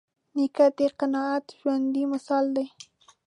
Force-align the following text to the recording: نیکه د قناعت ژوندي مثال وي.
نیکه 0.35 0.65
د 0.77 0.79
قناعت 0.99 1.45
ژوندي 1.59 2.03
مثال 2.13 2.45
وي. 2.55 2.65